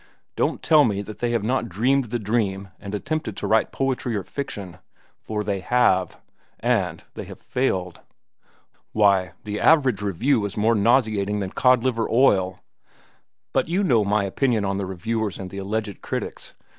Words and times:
Don't 0.35 0.63
tell 0.63 0.83
me 0.83 1.03
that 1.03 1.19
they 1.19 1.29
have 1.29 1.43
not 1.43 1.69
dreamed 1.69 2.05
the 2.05 2.17
dream 2.17 2.69
and 2.79 2.95
attempted 2.95 3.37
to 3.37 3.45
write 3.45 3.71
poetry 3.71 4.15
or 4.15 4.23
fiction; 4.23 4.79
for 5.21 5.43
they 5.43 5.59
have, 5.59 6.17
and 6.59 7.03
they 7.13 7.25
have 7.25 7.39
failed. 7.39 8.01
Why, 8.93 9.33
the 9.43 9.59
average 9.59 10.01
review 10.01 10.43
is 10.45 10.57
more 10.57 10.73
nauseating 10.73 11.37
than 11.39 11.51
cod 11.51 11.83
liver 11.83 12.09
oil. 12.09 12.61
But 13.53 13.67
you 13.67 13.83
know 13.83 14.03
my 14.03 14.23
opinion 14.23 14.65
on 14.65 14.77
the 14.77 14.87
reviewers 14.87 15.37
and 15.37 15.51
the 15.51 15.59
alleged 15.59 16.01
critics. 16.01 16.55